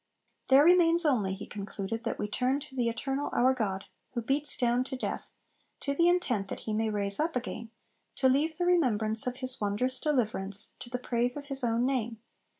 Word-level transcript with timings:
There 0.47 0.63
remains 0.63 1.05
only, 1.05 1.35
he 1.35 1.45
concluded, 1.45 2.03
'that 2.03 2.17
we 2.17 2.27
turn 2.27 2.59
to 2.61 2.75
the 2.75 2.89
Eternal 2.89 3.29
our 3.33 3.53
God, 3.53 3.85
who 4.15 4.23
beats 4.23 4.57
down 4.57 4.83
to 4.85 4.95
death, 4.95 5.29
to 5.81 5.93
the 5.93 6.09
intent 6.09 6.47
that 6.47 6.61
he 6.61 6.73
may 6.73 6.89
raise 6.89 7.19
up 7.19 7.35
again, 7.35 7.69
to 8.15 8.27
leave 8.27 8.57
the 8.57 8.65
remembrance 8.65 9.27
of 9.27 9.37
his 9.37 9.61
wondrous 9.61 9.99
deliverance, 9.99 10.71
to 10.79 10.89
the 10.89 10.97
praise 10.97 11.37
of 11.37 11.45
his 11.49 11.63
own 11.63 11.85
name 11.85 12.17